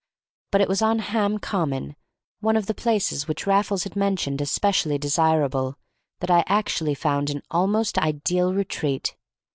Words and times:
But 0.51 0.61
it 0.61 0.67
was 0.67 0.81
on 0.81 0.97
Ham 0.97 1.37
Common, 1.37 1.95
one 2.39 2.55
of 2.57 2.65
the 2.65 2.73
places 2.73 3.27
which 3.27 3.45
Raffles 3.45 3.83
had 3.83 3.95
mentioned 3.95 4.41
as 4.41 4.49
specially 4.49 4.97
desirable, 4.97 5.77
that 6.21 6.31
I 6.31 6.43
actually 6.47 6.95
found 6.95 7.29
an 7.29 7.43
almost 7.51 7.99
ideal 7.99 8.51
retreat. 8.51 9.15